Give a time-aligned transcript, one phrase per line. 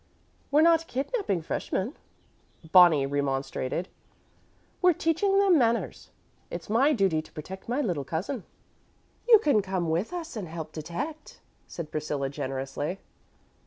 [0.49, 1.95] "We're not kidnapping freshmen,"
[2.71, 3.87] Bonnie remonstrated;
[4.81, 6.09] "we're teaching them manners.
[6.49, 8.43] It's my duty to protect my little cousin."
[9.29, 12.97] "You can come with us and help detect," said Priscilla, generously.